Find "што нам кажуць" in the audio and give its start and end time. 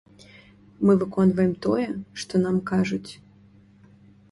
2.23-3.05